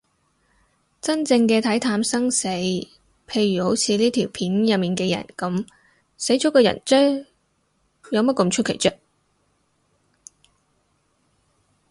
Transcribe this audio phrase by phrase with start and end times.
[0.99, 2.47] 真正嘅睇淡生死，
[3.27, 5.67] 譬如好似呢條片入面嘅人噉，
[6.17, 7.27] 死咗個人嗟，
[8.09, 8.97] 有乜咁出奇啫